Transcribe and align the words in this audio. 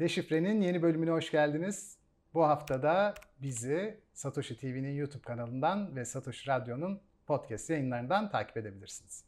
Deşifre'nin 0.00 0.60
yeni 0.60 0.82
bölümüne 0.82 1.10
hoş 1.10 1.30
geldiniz. 1.30 1.96
Bu 2.34 2.44
haftada 2.44 3.14
bizi 3.42 4.00
Satoshi 4.12 4.56
TV'nin 4.56 4.94
YouTube 4.94 5.22
kanalından 5.22 5.96
ve 5.96 6.04
Satoshi 6.04 6.50
Radyo'nun 6.50 7.00
podcast 7.26 7.70
yayınlarından 7.70 8.30
takip 8.30 8.56
edebilirsiniz. 8.56 9.24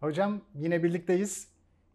Hocam 0.00 0.40
yine 0.54 0.82
birlikteyiz. 0.82 1.48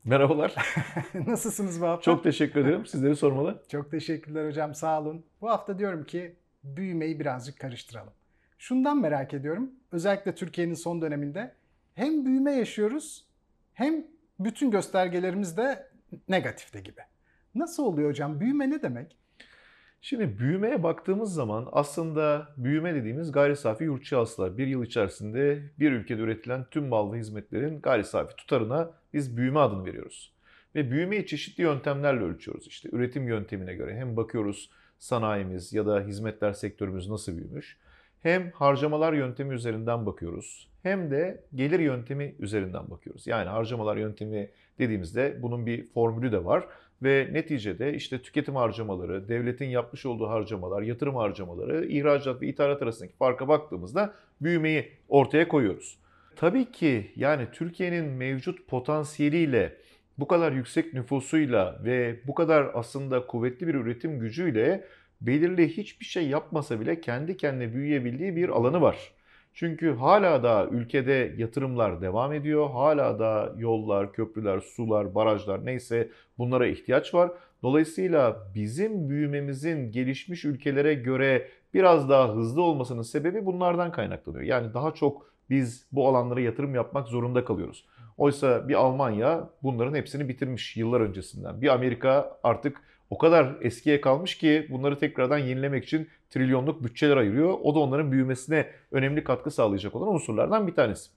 Merhabalar. 0.04 0.56
Nasılsınız 1.28 1.82
bu 1.82 1.86
hafta? 1.86 2.04
Çok 2.04 2.24
teşekkür 2.24 2.60
ederim. 2.62 2.86
Sizleri 2.86 3.16
sormalı. 3.16 3.64
Çok 3.68 3.92
teşekkürler 3.92 4.48
hocam 4.48 4.76
sağ 4.76 5.02
olun. 5.02 5.26
Bu 5.42 5.50
hafta 5.50 5.80
diyorum 5.80 6.04
ki 6.04 6.36
büyümeyi 6.64 7.20
birazcık 7.20 7.60
karıştıralım. 7.60 8.14
Şundan 8.58 9.02
merak 9.02 9.34
ediyorum. 9.34 9.72
Özellikle 9.92 10.36
Türkiye'nin 10.36 10.74
son 10.74 11.02
döneminde 11.02 11.54
hem 11.94 12.26
büyüme 12.26 12.52
yaşıyoruz 12.52 13.26
hem 13.74 14.08
bütün 14.40 14.72
göstergelerimiz 14.72 15.58
de 15.58 15.90
negatifte 16.28 16.80
gibi. 16.80 17.02
Nasıl 17.56 17.84
oluyor 17.84 18.10
hocam? 18.10 18.40
Büyüme 18.40 18.70
ne 18.70 18.82
demek? 18.82 19.16
Şimdi 20.02 20.40
büyümeye 20.40 20.84
baktığımız 20.84 21.34
zaman 21.34 21.70
aslında 21.72 22.48
büyüme 22.58 22.96
dediğimiz 22.96 23.32
gayri 23.32 23.56
safi 23.56 23.84
yurtçı 23.84 24.16
hasıla 24.16 24.58
bir 24.58 24.68
yıl 24.68 24.84
içerisinde 24.84 25.64
bir 25.80 25.92
ülkede 25.92 26.22
üretilen 26.22 26.66
tüm 26.72 26.88
mal 26.88 27.14
ve 27.14 27.18
hizmetlerin 27.18 27.82
gayri 27.82 28.04
safi 28.04 28.36
tutarına 28.36 28.92
biz 29.14 29.38
büyüme 29.38 29.60
adını 29.60 29.86
veriyoruz. 29.86 30.34
Ve 30.76 30.92
büyümeyi 30.92 31.26
çeşitli 31.26 31.62
yöntemlerle 31.62 32.24
ölçüyoruz. 32.24 32.68
İşte 32.68 32.90
üretim 32.92 33.28
yöntemine 33.28 33.74
göre 33.74 33.96
hem 33.96 34.18
bakıyoruz 34.18 34.70
sanayimiz 35.00 35.74
ya 35.74 35.86
da 35.86 36.02
hizmetler 36.02 36.54
sektörümüz 36.54 37.10
nasıl 37.10 37.38
büyümüş. 37.38 37.78
Hem 38.28 38.52
harcamalar 38.52 39.14
yöntemi 39.14 39.54
üzerinden 39.54 40.06
bakıyoruz 40.06 40.68
hem 40.84 41.12
de 41.12 41.44
gelir 41.56 41.80
yöntemi 41.80 42.36
üzerinden 42.40 42.92
bakıyoruz. 42.92 43.28
Yani 43.28 43.50
harcamalar 43.50 43.98
yöntemi 43.98 44.50
dediğimizde 44.80 45.38
bunun 45.42 45.66
bir 45.66 45.88
formülü 45.88 46.32
de 46.32 46.46
var 46.46 46.68
ve 47.04 47.30
neticede 47.32 47.94
işte 47.94 48.22
tüketim 48.22 48.56
harcamaları, 48.56 49.28
devletin 49.30 49.66
yapmış 49.66 50.06
olduğu 50.06 50.30
harcamalar, 50.30 50.82
yatırım 50.82 51.16
harcamaları, 51.16 51.86
ihracat 51.86 52.42
ve 52.42 52.48
ithalat 52.48 52.82
arasındaki 52.82 53.16
farka 53.16 53.48
baktığımızda 53.48 54.14
büyümeyi 54.42 54.92
ortaya 55.10 55.48
koyuyoruz. 55.48 55.98
Tabii 56.36 56.72
ki 56.72 57.12
yani 57.16 57.48
Türkiye'nin 57.54 58.06
mevcut 58.06 58.68
potansiyeliyle 58.68 59.78
bu 60.18 60.28
kadar 60.28 60.52
yüksek 60.52 60.94
nüfusuyla 60.94 61.80
ve 61.84 62.20
bu 62.28 62.36
kadar 62.36 62.72
aslında 62.74 63.26
kuvvetli 63.26 63.68
bir 63.68 63.76
üretim 63.76 64.20
gücüyle 64.20 64.88
belirli 65.22 65.78
hiçbir 65.78 66.06
şey 66.06 66.28
yapmasa 66.28 66.80
bile 66.80 67.02
kendi 67.02 67.38
kendine 67.38 67.74
büyüyebildiği 67.74 68.36
bir 68.36 68.50
alanı 68.50 68.82
var. 68.82 69.12
Çünkü 69.54 69.96
hala 69.96 70.44
da 70.44 70.68
ülkede 70.72 71.34
yatırımlar 71.38 72.02
devam 72.02 72.34
ediyor. 72.34 72.70
Hala 72.70 73.20
da 73.20 73.54
yollar, 73.58 74.14
köprüler, 74.14 74.60
sular, 74.60 75.16
barajlar 75.16 75.66
neyse 75.66 76.10
bunlara 76.38 76.68
ihtiyaç 76.68 77.14
var. 77.14 77.32
Dolayısıyla 77.64 78.48
bizim 78.56 79.10
büyümemizin 79.10 79.92
gelişmiş 79.92 80.46
ülkelere 80.46 80.94
göre 80.94 81.48
biraz 81.74 82.10
daha 82.10 82.36
hızlı 82.36 82.62
olmasının 82.62 83.02
sebebi 83.02 83.46
bunlardan 83.46 83.92
kaynaklanıyor. 83.92 84.44
Yani 84.44 84.74
daha 84.74 84.94
çok 84.94 85.32
biz 85.50 85.88
bu 85.92 86.08
alanlara 86.08 86.42
yatırım 86.42 86.76
yapmak 86.76 87.08
zorunda 87.08 87.46
kalıyoruz. 87.46 87.86
Oysa 88.18 88.68
bir 88.68 88.74
Almanya 88.74 89.50
bunların 89.64 89.96
hepsini 89.96 90.30
bitirmiş 90.30 90.78
yıllar 90.78 91.02
öncesinden. 91.02 91.62
Bir 91.62 91.68
Amerika 91.68 92.40
artık 92.44 92.82
o 93.10 93.18
kadar 93.18 93.56
eskiye 93.62 94.02
kalmış 94.02 94.38
ki 94.38 94.68
bunları 94.70 95.00
tekrardan 95.00 95.38
yenilemek 95.38 95.84
için 95.84 96.08
trilyonluk 96.30 96.84
bütçeler 96.84 97.18
ayırıyor. 97.18 97.58
O 97.64 97.76
da 97.76 97.80
onların 97.80 98.12
büyümesine 98.12 98.68
önemli 98.92 99.24
katkı 99.24 99.52
sağlayacak 99.52 99.96
olan 99.96 100.14
unsurlardan 100.14 100.68
bir 100.68 100.74
tanesi. 100.74 101.10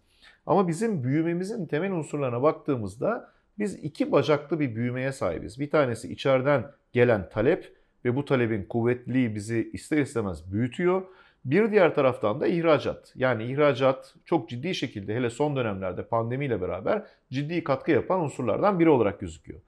Ama 0.46 0.68
bizim 0.68 1.04
büyümemizin 1.04 1.66
temel 1.66 1.92
unsurlarına 1.92 2.42
baktığımızda 2.42 3.30
biz 3.58 3.74
iki 3.74 4.12
bacaklı 4.12 4.60
bir 4.60 4.76
büyümeye 4.76 5.12
sahibiz. 5.12 5.60
Bir 5.60 5.70
tanesi 5.70 6.12
içeriden 6.12 6.64
gelen 6.92 7.28
talep 7.28 7.76
ve 8.04 8.16
bu 8.16 8.24
talebin 8.24 8.64
kuvvetliliği 8.64 9.34
bizi 9.34 9.70
ister 9.72 9.98
istemez 9.98 10.52
büyütüyor. 10.52 11.02
Bir 11.44 11.70
diğer 11.70 11.94
taraftan 11.94 12.40
da 12.40 12.46
ihracat. 12.46 13.12
Yani 13.16 13.44
ihracat 13.44 14.14
çok 14.24 14.48
ciddi 14.48 14.74
şekilde 14.74 15.14
hele 15.14 15.30
son 15.30 15.56
dönemlerde 15.56 16.02
pandemiyle 16.02 16.60
beraber 16.60 17.02
ciddi 17.30 17.64
katkı 17.64 17.90
yapan 17.90 18.20
unsurlardan 18.20 18.80
biri 18.80 18.88
olarak 18.88 19.20
gözüküyor. 19.20 19.60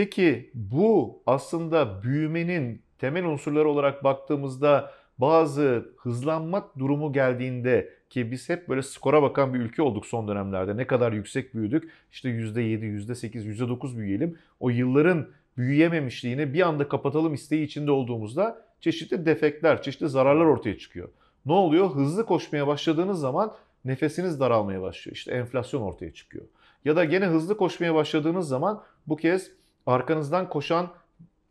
Peki 0.00 0.50
bu 0.54 1.22
aslında 1.26 2.02
büyümenin 2.02 2.82
temel 2.98 3.24
unsurları 3.24 3.68
olarak 3.68 4.04
baktığımızda 4.04 4.92
bazı 5.18 5.88
hızlanmak 5.98 6.78
durumu 6.78 7.12
geldiğinde 7.12 7.92
ki 8.10 8.30
biz 8.30 8.48
hep 8.48 8.68
böyle 8.68 8.82
skora 8.82 9.22
bakan 9.22 9.54
bir 9.54 9.58
ülke 9.58 9.82
olduk 9.82 10.06
son 10.06 10.28
dönemlerde. 10.28 10.76
Ne 10.76 10.86
kadar 10.86 11.12
yüksek 11.12 11.54
büyüdük? 11.54 11.90
İşte 12.12 12.28
%7, 12.28 12.84
%8, 12.84 13.44
%9 13.44 13.96
büyüyelim. 13.96 14.38
O 14.60 14.70
yılların 14.70 15.28
büyüyememişliğini 15.56 16.54
bir 16.54 16.60
anda 16.60 16.88
kapatalım 16.88 17.34
isteği 17.34 17.64
içinde 17.64 17.90
olduğumuzda 17.90 18.62
çeşitli 18.80 19.26
defekler, 19.26 19.82
çeşitli 19.82 20.08
zararlar 20.08 20.44
ortaya 20.44 20.78
çıkıyor. 20.78 21.08
Ne 21.46 21.52
oluyor? 21.52 21.90
Hızlı 21.94 22.26
koşmaya 22.26 22.66
başladığınız 22.66 23.20
zaman 23.20 23.54
nefesiniz 23.84 24.40
daralmaya 24.40 24.82
başlıyor. 24.82 25.16
İşte 25.16 25.32
enflasyon 25.32 25.82
ortaya 25.82 26.14
çıkıyor. 26.14 26.44
Ya 26.84 26.96
da 26.96 27.04
gene 27.04 27.26
hızlı 27.26 27.56
koşmaya 27.56 27.94
başladığınız 27.94 28.48
zaman 28.48 28.82
bu 29.06 29.16
kez 29.16 29.59
arkanızdan 29.86 30.48
koşan 30.48 30.88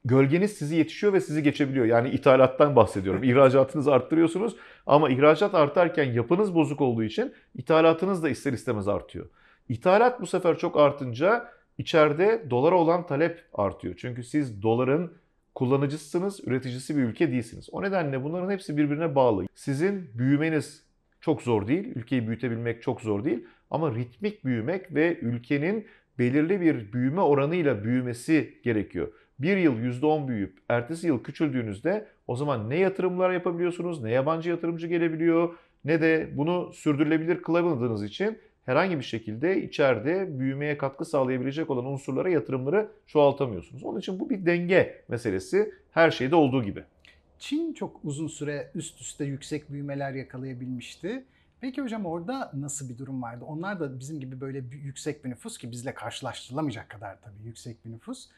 gölgeniz 0.05 0.51
sizi 0.51 0.75
yetişiyor 0.75 1.13
ve 1.13 1.21
sizi 1.21 1.43
geçebiliyor. 1.43 1.85
Yani 1.85 2.09
ithalattan 2.09 2.75
bahsediyorum. 2.75 3.23
İhracatınızı 3.29 3.93
arttırıyorsunuz 3.93 4.55
ama 4.85 5.09
ihracat 5.09 5.55
artarken 5.55 6.13
yapınız 6.13 6.55
bozuk 6.55 6.81
olduğu 6.81 7.03
için 7.03 7.33
ithalatınız 7.55 8.23
da 8.23 8.29
ister 8.29 8.53
istemez 8.53 8.87
artıyor. 8.87 9.25
İthalat 9.69 10.21
bu 10.21 10.27
sefer 10.27 10.57
çok 10.57 10.77
artınca 10.77 11.51
içeride 11.77 12.45
dolara 12.49 12.75
olan 12.75 13.07
talep 13.07 13.43
artıyor. 13.53 13.95
Çünkü 13.97 14.23
siz 14.23 14.61
doların 14.63 15.13
kullanıcısınız, 15.55 16.39
üreticisi 16.47 16.97
bir 16.97 17.01
ülke 17.01 17.31
değilsiniz. 17.31 17.69
O 17.71 17.83
nedenle 17.83 18.23
bunların 18.23 18.51
hepsi 18.51 18.77
birbirine 18.77 19.15
bağlı. 19.15 19.45
Sizin 19.55 20.09
büyümeniz 20.13 20.83
çok 21.21 21.41
zor 21.41 21.67
değil, 21.67 21.91
ülkeyi 21.95 22.27
büyütebilmek 22.27 22.83
çok 22.83 23.01
zor 23.01 23.25
değil 23.25 23.45
ama 23.71 23.95
ritmik 23.95 24.45
büyümek 24.45 24.95
ve 24.95 25.19
ülkenin 25.19 25.87
belirli 26.19 26.61
bir 26.61 26.93
büyüme 26.93 27.21
oranıyla 27.21 27.83
büyümesi 27.83 28.53
gerekiyor. 28.63 29.11
Bir 29.39 29.57
yıl 29.57 29.77
%10 29.77 30.27
büyüyüp 30.27 30.57
ertesi 30.69 31.07
yıl 31.07 31.23
küçüldüğünüzde 31.23 32.07
o 32.27 32.35
zaman 32.35 32.69
ne 32.69 32.77
yatırımlar 32.77 33.31
yapabiliyorsunuz, 33.31 34.03
ne 34.03 34.11
yabancı 34.11 34.49
yatırımcı 34.49 34.87
gelebiliyor, 34.87 35.55
ne 35.85 36.01
de 36.01 36.29
bunu 36.33 36.73
sürdürülebilir 36.73 37.41
kılamadığınız 37.41 38.03
için 38.03 38.37
herhangi 38.65 38.97
bir 38.97 39.03
şekilde 39.03 39.63
içeride 39.63 40.39
büyümeye 40.39 40.77
katkı 40.77 41.05
sağlayabilecek 41.05 41.69
olan 41.69 41.85
unsurlara 41.85 42.29
yatırımları 42.29 42.87
çoğaltamıyorsunuz. 43.07 43.83
Onun 43.83 43.99
için 43.99 44.19
bu 44.19 44.29
bir 44.29 44.45
denge 44.45 45.01
meselesi 45.07 45.73
her 45.91 46.11
şeyde 46.11 46.35
olduğu 46.35 46.63
gibi. 46.63 46.83
Çin 47.39 47.73
çok 47.73 47.99
uzun 48.03 48.27
süre 48.27 48.71
üst 48.75 49.01
üste 49.01 49.25
yüksek 49.25 49.71
büyümeler 49.71 50.13
yakalayabilmişti. 50.13 51.23
Peki 51.61 51.81
hocam 51.81 52.05
orada 52.05 52.51
nasıl 52.53 52.89
bir 52.89 52.97
durum 52.97 53.21
vardı? 53.21 53.45
Onlar 53.47 53.79
da 53.79 53.99
bizim 53.99 54.19
gibi 54.19 54.41
böyle 54.41 54.57
yüksek 54.71 55.25
bir 55.25 55.29
nüfus 55.29 55.57
ki 55.57 55.71
bizle 55.71 55.93
karşılaştırılamayacak 55.93 56.89
kadar 56.89 57.21
tabii 57.21 57.43
yüksek 57.43 57.85
bir 57.85 57.91
nüfus. 57.91 58.29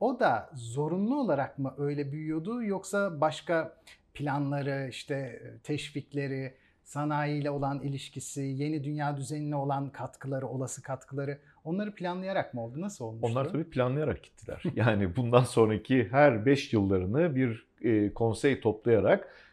O 0.00 0.20
da 0.20 0.50
zorunlu 0.54 1.20
olarak 1.20 1.58
mı 1.58 1.74
öyle 1.78 2.12
büyüyordu 2.12 2.62
yoksa 2.62 3.20
başka 3.20 3.76
planları, 4.14 4.88
işte 4.90 5.42
teşvikleri, 5.62 6.54
sanayiyle 6.84 7.50
olan 7.50 7.80
ilişkisi, 7.80 8.42
yeni 8.42 8.84
dünya 8.84 9.16
düzenine 9.16 9.56
olan 9.56 9.90
katkıları, 9.90 10.46
olası 10.48 10.82
katkıları 10.82 11.38
onları 11.64 11.94
planlayarak 11.94 12.54
mı 12.54 12.64
oldu? 12.64 12.80
Nasıl 12.80 13.04
olmuştu? 13.04 13.26
Onlar 13.26 13.48
tabii 13.48 13.70
planlayarak 13.70 14.22
gittiler. 14.22 14.62
Yani 14.74 15.16
bundan 15.16 15.44
sonraki 15.44 16.08
her 16.10 16.46
5 16.46 16.72
yıllarını 16.72 17.36
bir 17.36 17.66
e, 17.82 18.12
konsey 18.12 18.60
toplayarak 18.60 19.24
e, 19.24 19.45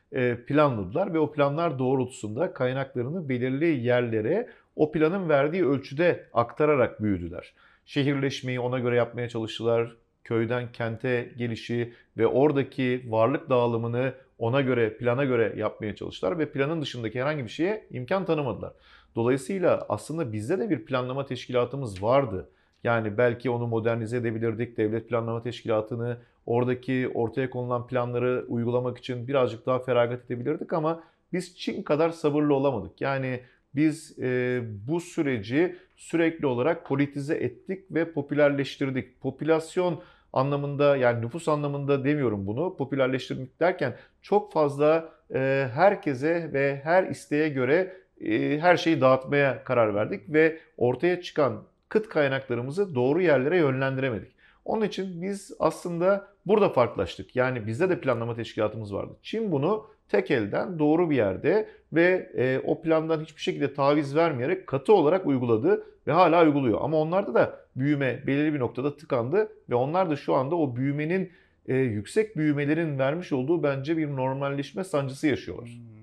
planladılar 0.48 1.14
ve 1.14 1.20
o 1.20 1.32
planlar 1.32 1.80
doğrultusunda 1.80 2.54
kaynaklarını 2.54 3.30
belirli 3.30 3.66
yerlere 3.66 4.50
o 4.76 4.92
planın 4.92 5.30
verdiği 5.30 5.66
ölçüde 5.66 6.26
aktararak 6.34 7.02
büyüdüler. 7.02 7.54
Şehirleşmeyi 7.86 8.60
ona 8.60 8.80
göre 8.80 8.96
yapmaya 8.96 9.30
çalıştılar. 9.30 9.96
Köyden 10.24 10.72
kente 10.72 11.32
gelişi 11.38 11.94
ve 12.18 12.28
oradaki 12.28 13.06
varlık 13.08 13.50
dağılımını 13.50 14.14
ona 14.38 14.62
göre, 14.62 14.98
plana 14.98 15.26
göre 15.26 15.54
yapmaya 15.58 15.96
çalıştılar 15.96 16.40
ve 16.40 16.52
planın 16.52 16.82
dışındaki 16.82 17.22
herhangi 17.22 17.44
bir 17.44 17.50
şeye 17.50 17.88
imkan 17.92 18.26
tanımadılar. 18.26 18.74
Dolayısıyla 19.16 19.86
aslında 19.90 20.34
bizde 20.34 20.60
de 20.60 20.70
bir 20.70 20.86
planlama 20.86 21.26
teşkilatımız 21.26 22.04
vardı. 22.04 22.50
Yani 22.84 23.18
belki 23.18 23.50
onu 23.50 23.68
modernize 23.68 24.18
edebilirdik. 24.18 24.78
Devlet 24.78 25.10
Planlama 25.10 25.44
Teşkilatı'nı 25.44 26.18
oradaki 26.46 27.12
ortaya 27.14 27.50
konulan 27.50 27.88
planları 27.88 28.46
uygulamak 28.48 28.98
için 28.98 29.28
birazcık 29.28 29.66
daha 29.66 29.80
feragat 29.80 30.26
edebilirdik 30.26 30.74
ama 30.74 31.04
biz 31.34 31.58
Çin 31.58 31.84
kadar 31.84 32.10
sabırlı 32.10 32.54
olamadık. 32.56 33.02
Yani 33.02 33.40
biz 33.76 34.20
e, 34.20 34.62
bu 34.88 35.00
süreci 35.00 35.76
sürekli 35.96 36.48
olarak 36.48 36.86
politize 36.86 37.36
ettik 37.36 37.86
ve 37.92 38.12
popülerleştirdik. 38.12 39.22
Popülasyon 39.22 40.04
anlamında 40.34 40.98
yani 40.98 41.26
nüfus 41.26 41.48
anlamında 41.48 42.04
demiyorum 42.06 42.48
bunu. 42.48 42.76
Popülerleştirdik 42.78 43.60
derken 43.60 43.96
çok 44.22 44.54
fazla 44.54 45.10
e, 45.34 45.68
herkese 45.74 46.50
ve 46.54 46.82
her 46.84 47.04
isteğe 47.04 47.50
göre 47.50 47.94
e, 48.22 48.60
her 48.60 48.78
şeyi 48.78 49.02
dağıtmaya 49.02 49.64
karar 49.64 49.96
verdik 49.96 50.34
ve 50.34 50.60
ortaya 50.78 51.22
çıkan 51.22 51.64
kıt 51.94 52.10
kaynaklarımızı 52.10 52.96
doğru 52.96 53.22
yerlere 53.22 53.58
yönlendiremedik. 53.58 54.32
Onun 54.66 54.86
için 54.86 55.22
biz 55.22 55.52
aslında 55.60 56.28
burada 56.46 56.70
farklılaştık. 56.70 57.36
Yani 57.36 57.68
bizde 57.68 57.90
de 57.90 58.00
planlama 58.00 58.36
teşkilatımız 58.36 58.94
vardı. 58.94 59.14
Çin 59.22 59.52
bunu 59.52 59.86
tek 60.10 60.32
elden 60.32 60.80
doğru 60.80 61.10
bir 61.10 61.16
yerde 61.16 61.70
ve 61.94 62.32
e, 62.38 62.60
o 62.66 62.82
plandan 62.82 63.22
hiçbir 63.22 63.42
şekilde 63.42 63.74
taviz 63.74 64.16
vermeyerek 64.16 64.68
katı 64.68 64.94
olarak 64.94 65.26
uyguladı 65.26 65.84
ve 66.08 66.12
hala 66.12 66.46
uyguluyor. 66.46 66.80
Ama 66.82 66.98
onlarda 66.98 67.34
da 67.34 67.60
büyüme 67.76 68.24
belirli 68.28 68.54
bir 68.54 68.60
noktada 68.60 68.98
tıkandı 68.98 69.50
ve 69.70 69.76
onlar 69.76 70.10
da 70.10 70.16
şu 70.16 70.34
anda 70.34 70.56
o 70.56 70.76
büyümenin 70.76 71.32
e, 71.68 71.76
yüksek 71.76 72.38
büyümelerin 72.38 73.00
vermiş 73.00 73.34
olduğu 73.34 73.64
bence 73.64 73.98
bir 73.98 74.08
normalleşme 74.08 74.84
sancısı 74.84 75.28
yaşıyorlar. 75.28 75.70
Hmm. 75.70 76.03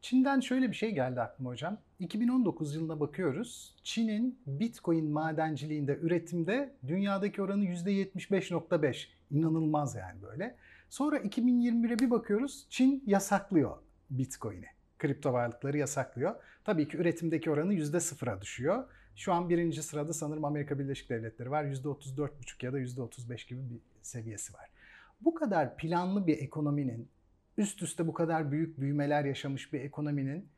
Çin'den 0.00 0.40
şöyle 0.40 0.68
bir 0.68 0.74
şey 0.74 0.90
geldi 0.90 1.20
aklıma 1.20 1.50
hocam. 1.50 1.78
2019 1.98 2.74
yılına 2.74 3.00
bakıyoruz. 3.00 3.74
Çin'in 3.82 4.38
Bitcoin 4.46 5.10
madenciliğinde, 5.10 5.98
üretimde 6.02 6.74
dünyadaki 6.86 7.42
oranı 7.42 7.64
%75.5. 7.64 9.06
İnanılmaz 9.30 9.94
yani 9.94 10.22
böyle. 10.22 10.56
Sonra 10.90 11.18
2021'e 11.18 11.98
bir 11.98 12.10
bakıyoruz. 12.10 12.66
Çin 12.70 13.04
yasaklıyor 13.06 13.76
Bitcoin'i. 14.10 14.66
Kripto 14.98 15.32
varlıkları 15.32 15.78
yasaklıyor. 15.78 16.34
Tabii 16.64 16.88
ki 16.88 16.96
üretimdeki 16.96 17.50
oranı 17.50 17.74
%0'a 17.74 18.40
düşüyor. 18.40 18.84
Şu 19.16 19.32
an 19.32 19.48
birinci 19.48 19.82
sırada 19.82 20.12
sanırım 20.12 20.44
Amerika 20.44 20.78
Birleşik 20.78 21.10
Devletleri 21.10 21.50
var. 21.50 21.64
%34,5 21.64 22.64
ya 22.64 22.72
da 22.72 22.80
%35 22.80 23.48
gibi 23.48 23.60
bir 23.70 23.80
seviyesi 24.02 24.54
var. 24.54 24.70
Bu 25.20 25.34
kadar 25.34 25.76
planlı 25.76 26.26
bir 26.26 26.38
ekonominin 26.38 27.08
üst 27.60 27.82
üste 27.82 28.06
bu 28.06 28.12
kadar 28.12 28.52
büyük 28.52 28.80
büyümeler 28.80 29.24
yaşamış 29.24 29.72
bir 29.72 29.80
ekonominin 29.80 30.48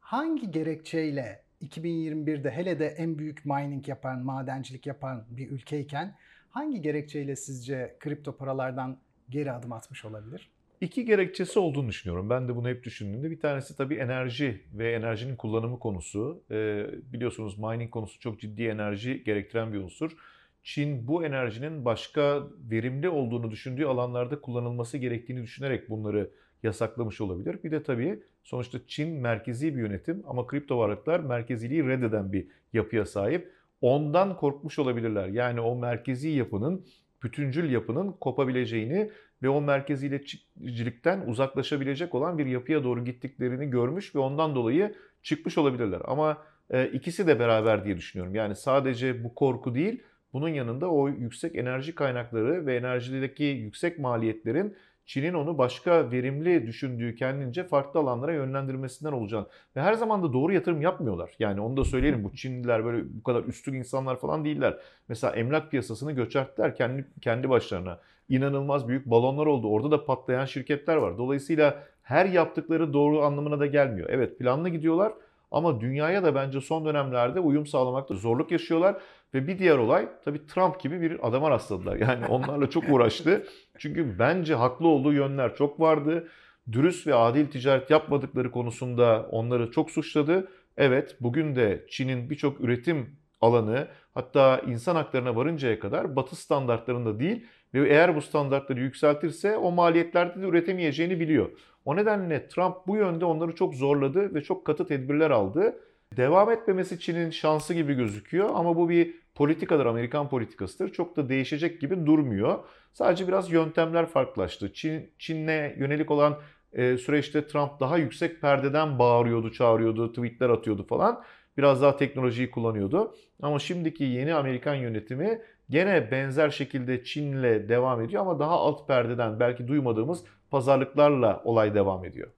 hangi 0.00 0.50
gerekçeyle 0.50 1.42
2021'de 1.62 2.50
hele 2.50 2.78
de 2.78 2.86
en 2.86 3.18
büyük 3.18 3.44
mining 3.44 3.88
yapan, 3.88 4.24
madencilik 4.24 4.86
yapan 4.86 5.24
bir 5.30 5.50
ülkeyken 5.50 6.16
hangi 6.50 6.82
gerekçeyle 6.82 7.36
sizce 7.36 7.96
kripto 8.00 8.36
paralardan 8.36 8.98
geri 9.28 9.52
adım 9.52 9.72
atmış 9.72 10.04
olabilir? 10.04 10.50
İki 10.80 11.04
gerekçesi 11.04 11.58
olduğunu 11.58 11.88
düşünüyorum. 11.88 12.30
Ben 12.30 12.48
de 12.48 12.56
bunu 12.56 12.68
hep 12.68 12.84
düşündüğümde. 12.84 13.30
Bir 13.30 13.40
tanesi 13.40 13.76
tabii 13.76 13.94
enerji 13.94 14.62
ve 14.72 14.92
enerjinin 14.92 15.36
kullanımı 15.36 15.78
konusu. 15.78 16.42
Ee, 16.50 16.86
biliyorsunuz 17.12 17.58
mining 17.58 17.90
konusu 17.90 18.20
çok 18.20 18.40
ciddi 18.40 18.64
enerji 18.64 19.24
gerektiren 19.24 19.72
bir 19.72 19.78
unsur. 19.78 20.16
Çin 20.62 21.08
bu 21.08 21.24
enerjinin 21.24 21.84
başka 21.84 22.48
verimli 22.70 23.08
olduğunu 23.08 23.50
düşündüğü 23.50 23.84
alanlarda 23.84 24.40
kullanılması 24.40 24.98
gerektiğini 24.98 25.42
düşünerek 25.42 25.90
bunları 25.90 26.30
yasaklamış 26.62 27.20
olabilir. 27.20 27.58
Bir 27.64 27.70
de 27.70 27.82
tabii 27.82 28.22
sonuçta 28.42 28.78
Çin 28.86 29.20
merkezi 29.20 29.76
bir 29.76 29.80
yönetim 29.80 30.22
ama 30.26 30.46
kripto 30.46 30.78
varlıklar 30.78 31.20
merkeziliği 31.20 31.86
reddeden 31.86 32.32
bir 32.32 32.46
yapıya 32.72 33.06
sahip. 33.06 33.52
Ondan 33.80 34.36
korkmuş 34.36 34.78
olabilirler. 34.78 35.28
Yani 35.28 35.60
o 35.60 35.76
merkezi 35.76 36.28
yapının, 36.28 36.86
bütüncül 37.22 37.70
yapının 37.70 38.12
kopabileceğini 38.12 39.10
ve 39.42 39.48
o 39.48 39.60
merkeziyetçilikten 39.60 41.26
uzaklaşabilecek 41.26 42.14
olan 42.14 42.38
bir 42.38 42.46
yapıya 42.46 42.84
doğru 42.84 43.04
gittiklerini 43.04 43.70
görmüş 43.70 44.14
ve 44.14 44.18
ondan 44.18 44.54
dolayı 44.54 44.94
çıkmış 45.22 45.58
olabilirler. 45.58 46.00
Ama 46.04 46.38
e, 46.70 46.86
ikisi 46.86 47.26
de 47.26 47.38
beraber 47.38 47.84
diye 47.84 47.96
düşünüyorum. 47.96 48.34
Yani 48.34 48.56
sadece 48.56 49.24
bu 49.24 49.34
korku 49.34 49.74
değil, 49.74 50.02
bunun 50.32 50.48
yanında 50.48 50.90
o 50.90 51.08
yüksek 51.08 51.56
enerji 51.56 51.94
kaynakları 51.94 52.66
ve 52.66 52.76
enerjideki 52.76 53.44
yüksek 53.44 53.98
maliyetlerin 53.98 54.76
Çin'in 55.06 55.34
onu 55.34 55.58
başka 55.58 56.10
verimli 56.10 56.66
düşündüğü 56.66 57.14
kendince 57.14 57.64
farklı 57.64 58.00
alanlara 58.00 58.32
yönlendirmesinden 58.32 59.12
olacağını. 59.12 59.46
Ve 59.76 59.80
her 59.80 59.94
zaman 59.94 60.22
da 60.22 60.32
doğru 60.32 60.52
yatırım 60.52 60.82
yapmıyorlar. 60.82 61.30
Yani 61.38 61.60
onu 61.60 61.76
da 61.76 61.84
söyleyelim 61.84 62.24
bu 62.24 62.36
Çinliler 62.36 62.84
böyle 62.84 63.04
bu 63.14 63.22
kadar 63.22 63.44
üstün 63.44 63.72
insanlar 63.74 64.20
falan 64.20 64.44
değiller. 64.44 64.78
Mesela 65.08 65.32
emlak 65.34 65.70
piyasasını 65.70 66.12
göçerttiler 66.12 66.76
kendi, 66.76 67.06
kendi 67.20 67.50
başlarına. 67.50 68.00
İnanılmaz 68.28 68.88
büyük 68.88 69.06
balonlar 69.06 69.46
oldu. 69.46 69.68
Orada 69.68 69.90
da 69.90 70.04
patlayan 70.04 70.44
şirketler 70.44 70.96
var. 70.96 71.18
Dolayısıyla 71.18 71.82
her 72.02 72.26
yaptıkları 72.26 72.92
doğru 72.92 73.22
anlamına 73.22 73.60
da 73.60 73.66
gelmiyor. 73.66 74.08
Evet 74.10 74.38
planlı 74.38 74.68
gidiyorlar 74.68 75.12
ama 75.50 75.80
dünyaya 75.80 76.22
da 76.22 76.34
bence 76.34 76.60
son 76.60 76.84
dönemlerde 76.84 77.40
uyum 77.40 77.66
sağlamakta 77.66 78.14
zorluk 78.14 78.50
yaşıyorlar. 78.50 78.96
Ve 79.34 79.46
bir 79.46 79.58
diğer 79.58 79.78
olay 79.78 80.08
tabii 80.24 80.46
Trump 80.46 80.80
gibi 80.80 81.00
bir 81.00 81.28
adama 81.28 81.50
rastladılar. 81.50 81.96
Yani 81.96 82.26
onlarla 82.26 82.70
çok 82.70 82.84
uğraştı. 82.88 83.46
Çünkü 83.78 84.18
bence 84.18 84.54
haklı 84.54 84.88
olduğu 84.88 85.12
yönler 85.12 85.56
çok 85.56 85.80
vardı. 85.80 86.28
Dürüst 86.72 87.06
ve 87.06 87.14
adil 87.14 87.46
ticaret 87.46 87.90
yapmadıkları 87.90 88.50
konusunda 88.50 89.28
onları 89.30 89.70
çok 89.70 89.90
suçladı. 89.90 90.48
Evet 90.76 91.16
bugün 91.20 91.56
de 91.56 91.86
Çin'in 91.90 92.30
birçok 92.30 92.60
üretim 92.60 93.16
alanı 93.40 93.88
hatta 94.14 94.62
insan 94.66 94.96
haklarına 94.96 95.36
varıncaya 95.36 95.78
kadar 95.80 96.16
batı 96.16 96.36
standartlarında 96.36 97.20
değil 97.20 97.46
ve 97.74 97.88
eğer 97.88 98.16
bu 98.16 98.22
standartları 98.22 98.80
yükseltirse 98.80 99.56
o 99.56 99.70
maliyetlerde 99.72 100.42
de 100.42 100.46
üretemeyeceğini 100.46 101.20
biliyor. 101.20 101.50
O 101.84 101.96
nedenle 101.96 102.48
Trump 102.48 102.76
bu 102.86 102.96
yönde 102.96 103.24
onları 103.24 103.54
çok 103.54 103.74
zorladı 103.74 104.34
ve 104.34 104.42
çok 104.42 104.64
katı 104.64 104.86
tedbirler 104.86 105.30
aldı. 105.30 105.80
Devam 106.16 106.50
etmemesi 106.50 107.00
Çin'in 107.00 107.30
şansı 107.30 107.74
gibi 107.74 107.94
gözüküyor 107.94 108.50
ama 108.54 108.76
bu 108.76 108.88
bir 108.88 109.21
politikadır, 109.34 109.86
Amerikan 109.86 110.28
politikasıdır. 110.28 110.92
Çok 110.92 111.16
da 111.16 111.28
değişecek 111.28 111.80
gibi 111.80 112.06
durmuyor. 112.06 112.58
Sadece 112.92 113.28
biraz 113.28 113.52
yöntemler 113.52 114.06
farklılaştı. 114.06 114.72
Çin, 114.72 115.10
Çin'le 115.18 115.76
yönelik 115.76 116.10
olan 116.10 116.38
e, 116.72 116.96
süreçte 116.96 117.46
Trump 117.46 117.80
daha 117.80 117.98
yüksek 117.98 118.40
perdeden 118.40 118.98
bağırıyordu, 118.98 119.52
çağırıyordu, 119.52 120.12
tweetler 120.12 120.50
atıyordu 120.50 120.86
falan. 120.86 121.22
Biraz 121.56 121.82
daha 121.82 121.96
teknolojiyi 121.96 122.50
kullanıyordu. 122.50 123.14
Ama 123.42 123.58
şimdiki 123.58 124.04
yeni 124.04 124.34
Amerikan 124.34 124.74
yönetimi 124.74 125.42
gene 125.70 126.10
benzer 126.10 126.50
şekilde 126.50 127.04
Çin'le 127.04 127.68
devam 127.68 128.00
ediyor 128.02 128.22
ama 128.22 128.38
daha 128.38 128.52
alt 128.52 128.88
perdeden 128.88 129.40
belki 129.40 129.68
duymadığımız 129.68 130.24
pazarlıklarla 130.50 131.42
olay 131.44 131.74
devam 131.74 132.04
ediyor. 132.04 132.30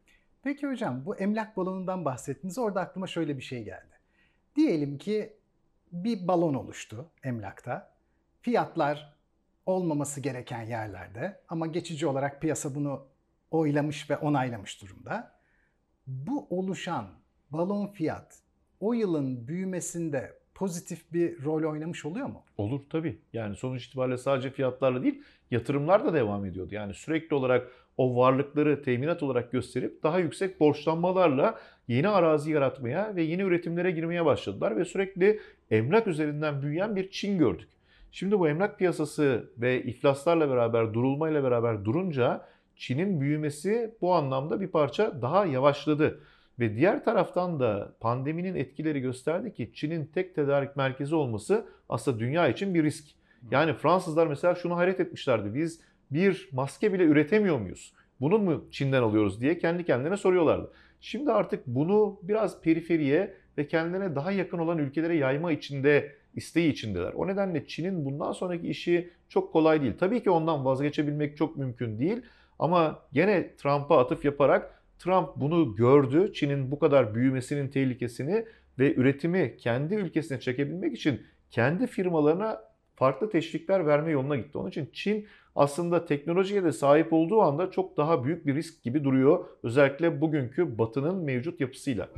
Peki 0.42 0.66
hocam 0.66 1.02
bu 1.06 1.16
emlak 1.16 1.56
balonundan 1.56 2.04
bahsettiniz. 2.04 2.58
Orada 2.58 2.80
aklıma 2.80 3.06
şöyle 3.06 3.36
bir 3.36 3.42
şey 3.42 3.64
geldi. 3.64 3.94
Diyelim 4.56 4.98
ki 4.98 5.32
bir 5.94 6.28
balon 6.28 6.54
oluştu 6.54 7.10
emlakta. 7.22 7.94
Fiyatlar 8.40 9.14
olmaması 9.66 10.20
gereken 10.20 10.62
yerlerde 10.62 11.40
ama 11.48 11.66
geçici 11.66 12.06
olarak 12.06 12.40
piyasa 12.40 12.74
bunu 12.74 13.06
oylamış 13.50 14.10
ve 14.10 14.16
onaylamış 14.16 14.82
durumda. 14.82 15.34
Bu 16.06 16.46
oluşan 16.50 17.06
balon 17.50 17.86
fiyat 17.86 18.38
o 18.80 18.92
yılın 18.92 19.48
büyümesinde 19.48 20.38
pozitif 20.54 21.12
bir 21.12 21.44
rol 21.44 21.70
oynamış 21.70 22.04
oluyor 22.04 22.26
mu? 22.26 22.42
Olur 22.58 22.80
tabii. 22.90 23.20
Yani 23.32 23.56
sonuç 23.56 23.86
itibariyle 23.86 24.18
sadece 24.18 24.50
fiyatlarla 24.50 25.02
değil, 25.02 25.22
yatırımlar 25.50 26.04
da 26.04 26.14
devam 26.14 26.44
ediyordu. 26.44 26.74
Yani 26.74 26.94
sürekli 26.94 27.34
olarak 27.34 27.70
o 27.96 28.16
varlıkları 28.16 28.82
teminat 28.82 29.22
olarak 29.22 29.52
gösterip 29.52 30.02
daha 30.02 30.18
yüksek 30.18 30.60
borçlanmalarla 30.60 31.58
yeni 31.88 32.08
arazi 32.08 32.52
yaratmaya 32.52 33.16
ve 33.16 33.22
yeni 33.22 33.42
üretimlere 33.42 33.90
girmeye 33.90 34.24
başladılar 34.24 34.76
ve 34.76 34.84
sürekli 34.84 35.40
emlak 35.70 36.06
üzerinden 36.06 36.62
büyüyen 36.62 36.96
bir 36.96 37.10
Çin 37.10 37.38
gördük. 37.38 37.68
Şimdi 38.12 38.38
bu 38.38 38.48
emlak 38.48 38.78
piyasası 38.78 39.50
ve 39.58 39.82
iflaslarla 39.82 40.50
beraber, 40.50 40.94
durulmayla 40.94 41.44
beraber 41.44 41.84
durunca 41.84 42.46
Çin'in 42.76 43.20
büyümesi 43.20 43.94
bu 44.00 44.14
anlamda 44.14 44.60
bir 44.60 44.68
parça 44.68 45.22
daha 45.22 45.46
yavaşladı. 45.46 46.20
Ve 46.58 46.76
diğer 46.76 47.04
taraftan 47.04 47.60
da 47.60 47.94
pandeminin 48.00 48.54
etkileri 48.54 49.00
gösterdi 49.00 49.54
ki 49.54 49.70
Çin'in 49.74 50.06
tek 50.06 50.34
tedarik 50.34 50.76
merkezi 50.76 51.14
olması 51.14 51.66
aslında 51.88 52.18
dünya 52.18 52.48
için 52.48 52.74
bir 52.74 52.84
risk. 52.84 53.04
Yani 53.50 53.72
Fransızlar 53.72 54.26
mesela 54.26 54.54
şunu 54.54 54.76
hayret 54.76 55.00
etmişlerdi. 55.00 55.54
Biz 55.54 55.80
bir 56.10 56.48
maske 56.52 56.92
bile 56.92 57.04
üretemiyor 57.04 57.58
muyuz? 57.58 57.92
Bunu 58.20 58.38
mu 58.38 58.64
Çin'den 58.70 59.02
alıyoruz 59.02 59.40
diye 59.40 59.58
kendi 59.58 59.84
kendine 59.84 60.16
soruyorlardı. 60.16 60.72
Şimdi 61.00 61.32
artık 61.32 61.66
bunu 61.66 62.18
biraz 62.22 62.60
periferiye 62.60 63.34
ve 63.58 63.66
kendine 63.66 64.14
daha 64.14 64.32
yakın 64.32 64.58
olan 64.58 64.78
ülkelere 64.78 65.16
yayma 65.16 65.52
içinde 65.52 66.12
isteği 66.34 66.72
içindeler. 66.72 67.12
O 67.12 67.26
nedenle 67.26 67.66
Çin'in 67.66 68.04
bundan 68.04 68.32
sonraki 68.32 68.68
işi 68.68 69.10
çok 69.28 69.52
kolay 69.52 69.82
değil. 69.82 69.92
Tabii 69.98 70.22
ki 70.22 70.30
ondan 70.30 70.64
vazgeçebilmek 70.64 71.36
çok 71.36 71.56
mümkün 71.56 71.98
değil. 71.98 72.22
Ama 72.58 73.02
gene 73.12 73.56
Trump'a 73.56 73.98
atıf 73.98 74.24
yaparak 74.24 74.82
Trump 74.98 75.28
bunu 75.36 75.76
gördü. 75.76 76.32
Çin'in 76.32 76.70
bu 76.70 76.78
kadar 76.78 77.14
büyümesinin 77.14 77.68
tehlikesini 77.68 78.44
ve 78.78 78.94
üretimi 78.94 79.56
kendi 79.56 79.94
ülkesine 79.94 80.40
çekebilmek 80.40 80.96
için 80.96 81.22
kendi 81.50 81.86
firmalarına 81.86 82.60
farklı 82.94 83.30
teşvikler 83.30 83.86
verme 83.86 84.10
yoluna 84.10 84.36
gitti. 84.36 84.58
Onun 84.58 84.68
için 84.68 84.90
Çin 84.92 85.26
aslında 85.54 86.04
teknolojiye 86.04 86.64
de 86.64 86.72
sahip 86.72 87.12
olduğu 87.12 87.42
anda 87.42 87.70
çok 87.70 87.96
daha 87.96 88.24
büyük 88.24 88.46
bir 88.46 88.54
risk 88.54 88.82
gibi 88.82 89.04
duruyor. 89.04 89.46
Özellikle 89.62 90.20
bugünkü 90.20 90.78
batının 90.78 91.24
mevcut 91.24 91.60
yapısıyla. 91.60 92.08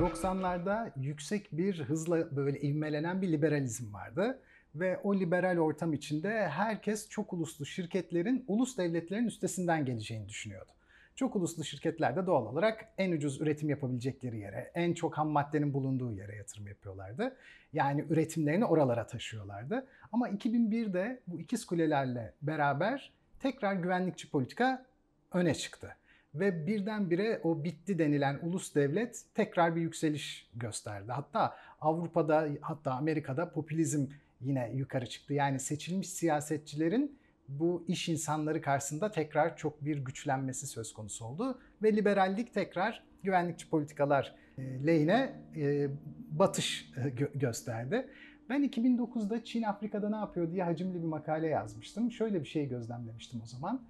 90'larda 0.00 0.92
yüksek 0.96 1.52
bir 1.52 1.80
hızla 1.80 2.36
böyle 2.36 2.60
ivmelenen 2.60 3.22
bir 3.22 3.32
liberalizm 3.32 3.92
vardı 3.92 4.40
ve 4.74 4.98
o 5.02 5.14
liberal 5.14 5.58
ortam 5.58 5.92
içinde 5.92 6.48
herkes 6.48 7.08
çok 7.08 7.32
uluslu 7.32 7.66
şirketlerin 7.66 8.44
ulus 8.48 8.78
devletlerin 8.78 9.26
üstesinden 9.26 9.84
geleceğini 9.84 10.28
düşünüyordu. 10.28 10.75
Çok 11.16 11.36
uluslu 11.36 11.64
şirketler 11.64 12.16
de 12.16 12.26
doğal 12.26 12.46
olarak 12.46 12.88
en 12.98 13.12
ucuz 13.12 13.40
üretim 13.40 13.68
yapabilecekleri 13.68 14.38
yere, 14.38 14.70
en 14.74 14.94
çok 14.94 15.18
ham 15.18 15.28
maddenin 15.28 15.74
bulunduğu 15.74 16.12
yere 16.12 16.36
yatırım 16.36 16.66
yapıyorlardı. 16.66 17.36
Yani 17.72 18.04
üretimlerini 18.10 18.64
oralara 18.64 19.06
taşıyorlardı. 19.06 19.86
Ama 20.12 20.28
2001'de 20.28 21.20
bu 21.26 21.40
ikiz 21.40 21.66
kulelerle 21.66 22.34
beraber 22.42 23.12
tekrar 23.40 23.74
güvenlikçi 23.74 24.30
politika 24.30 24.86
öne 25.32 25.54
çıktı. 25.54 25.96
Ve 26.34 26.66
birdenbire 26.66 27.40
o 27.42 27.64
bitti 27.64 27.98
denilen 27.98 28.38
ulus 28.42 28.74
devlet 28.74 29.22
tekrar 29.34 29.76
bir 29.76 29.80
yükseliş 29.80 30.50
gösterdi. 30.54 31.12
Hatta 31.12 31.56
Avrupa'da 31.80 32.48
hatta 32.60 32.92
Amerika'da 32.92 33.50
popülizm 33.50 34.06
yine 34.40 34.70
yukarı 34.74 35.06
çıktı. 35.06 35.34
Yani 35.34 35.60
seçilmiş 35.60 36.10
siyasetçilerin 36.10 37.18
bu 37.48 37.84
iş 37.88 38.08
insanları 38.08 38.60
karşısında 38.60 39.10
tekrar 39.10 39.56
çok 39.56 39.84
bir 39.84 39.98
güçlenmesi 39.98 40.66
söz 40.66 40.92
konusu 40.92 41.24
oldu. 41.24 41.58
Ve 41.82 41.96
liberallik 41.96 42.54
tekrar 42.54 43.02
güvenlikçi 43.22 43.70
politikalar 43.70 44.34
e, 44.58 44.86
lehine 44.86 45.32
e, 45.56 45.88
batış 46.30 46.92
e, 46.96 47.00
gö- 47.00 47.38
gösterdi. 47.38 48.08
Ben 48.48 48.68
2009'da 48.68 49.44
Çin 49.44 49.62
Afrika'da 49.62 50.10
ne 50.10 50.16
yapıyor 50.16 50.52
diye 50.52 50.64
hacimli 50.64 51.02
bir 51.02 51.08
makale 51.08 51.46
yazmıştım. 51.46 52.10
Şöyle 52.10 52.40
bir 52.40 52.48
şey 52.48 52.68
gözlemlemiştim 52.68 53.40
o 53.42 53.46
zaman. 53.46 53.82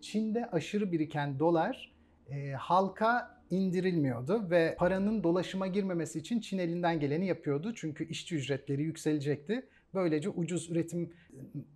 Çin'de 0.00 0.50
aşırı 0.50 0.92
biriken 0.92 1.38
dolar 1.38 1.92
halka 2.56 3.40
indirilmiyordu 3.50 4.50
ve 4.50 4.74
paranın 4.78 5.22
dolaşıma 5.22 5.66
girmemesi 5.66 6.18
için 6.18 6.40
Çin 6.40 6.58
elinden 6.58 7.00
geleni 7.00 7.26
yapıyordu. 7.26 7.72
Çünkü 7.74 8.08
işçi 8.08 8.36
ücretleri 8.36 8.82
yükselecekti. 8.82 9.66
Böylece 9.94 10.28
ucuz 10.28 10.70
üretim 10.70 11.12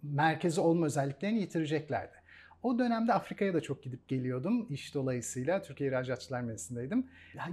merkezi 0.03 0.61
olma 0.61 0.87
özelliklerini 0.87 1.41
yitireceklerdi. 1.41 2.17
O 2.63 2.79
dönemde 2.79 3.13
Afrika'ya 3.13 3.55
da 3.55 3.61
çok 3.61 3.83
gidip 3.83 4.09
geliyordum 4.09 4.67
iş 4.71 4.95
dolayısıyla. 4.95 5.63
Türkiye 5.63 5.91
İhracatçılar 5.91 6.41
Meclisi'ndeydim. 6.41 7.07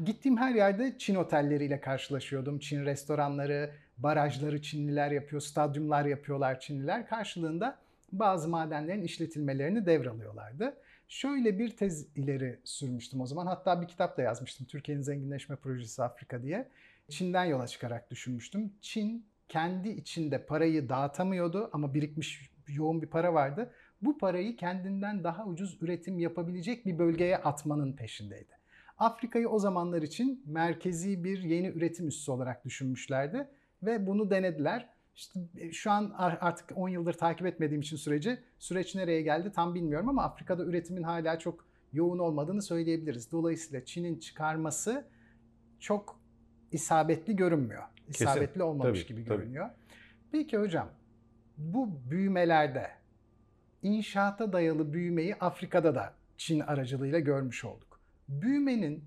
Gittiğim 0.05 0.37
her 0.37 0.55
yerde 0.55 0.95
Çin 0.97 1.15
otelleriyle 1.15 1.81
karşılaşıyordum. 1.81 2.59
Çin 2.59 2.85
restoranları, 2.85 3.71
barajları 3.97 4.61
Çinliler 4.61 5.11
yapıyor, 5.11 5.41
stadyumlar 5.41 6.05
yapıyorlar 6.05 6.59
Çinliler. 6.59 7.07
Karşılığında 7.07 7.77
bazı 8.11 8.49
madenlerin 8.49 9.03
işletilmelerini 9.03 9.85
devralıyorlardı. 9.85 10.77
Şöyle 11.07 11.59
bir 11.59 11.77
tez 11.77 12.07
ileri 12.17 12.59
sürmüştüm 12.63 13.21
o 13.21 13.25
zaman. 13.25 13.47
Hatta 13.47 13.81
bir 13.81 13.87
kitap 13.87 14.17
da 14.17 14.21
yazmıştım. 14.21 14.67
Türkiye'nin 14.67 15.03
zenginleşme 15.03 15.55
projesi 15.55 16.03
Afrika 16.03 16.43
diye. 16.43 16.69
Çin'den 17.09 17.45
yola 17.45 17.67
çıkarak 17.67 18.11
düşünmüştüm. 18.11 18.73
Çin 18.81 19.25
kendi 19.53 19.89
içinde 19.89 20.45
parayı 20.45 20.89
dağıtamıyordu 20.89 21.69
ama 21.73 21.93
birikmiş 21.93 22.49
yoğun 22.67 23.01
bir 23.01 23.07
para 23.07 23.33
vardı. 23.33 23.71
Bu 24.01 24.17
parayı 24.17 24.55
kendinden 24.55 25.23
daha 25.23 25.45
ucuz 25.45 25.77
üretim 25.81 26.19
yapabilecek 26.19 26.85
bir 26.85 26.99
bölgeye 26.99 27.37
atmanın 27.37 27.93
peşindeydi. 27.93 28.53
Afrika'yı 28.97 29.49
o 29.49 29.59
zamanlar 29.59 30.01
için 30.01 30.43
merkezi 30.45 31.23
bir 31.23 31.43
yeni 31.43 31.67
üretim 31.67 32.07
üssü 32.07 32.31
olarak 32.31 32.65
düşünmüşlerdi 32.65 33.47
ve 33.83 34.07
bunu 34.07 34.29
denediler. 34.29 34.89
İşte 35.15 35.39
şu 35.71 35.91
an 35.91 36.13
artık 36.17 36.77
10 36.77 36.89
yıldır 36.89 37.13
takip 37.13 37.47
etmediğim 37.47 37.81
için 37.81 37.97
süreci 37.97 38.39
süreç 38.59 38.95
nereye 38.95 39.21
geldi 39.21 39.51
tam 39.55 39.75
bilmiyorum 39.75 40.09
ama 40.09 40.23
Afrika'da 40.23 40.65
üretimin 40.65 41.03
hala 41.03 41.39
çok 41.39 41.65
yoğun 41.93 42.19
olmadığını 42.19 42.61
söyleyebiliriz. 42.61 43.31
Dolayısıyla 43.31 43.85
Çin'in 43.85 44.19
çıkarması 44.19 45.05
çok 45.79 46.19
isabetli 46.71 47.35
görünmüyor. 47.35 47.92
İsabetli 48.07 48.47
Kesin. 48.47 48.59
olmamış 48.59 48.99
Tabii, 49.03 49.07
gibi 49.07 49.25
tabii. 49.25 49.37
görünüyor. 49.37 49.69
Peki 50.31 50.57
hocam 50.57 50.89
bu 51.57 51.89
büyümelerde 52.11 52.91
inşaata 53.81 54.53
dayalı 54.53 54.93
büyümeyi 54.93 55.35
Afrika'da 55.35 55.95
da 55.95 56.13
Çin 56.37 56.59
aracılığıyla 56.59 57.19
görmüş 57.19 57.65
olduk. 57.65 57.99
Büyümenin 58.27 59.03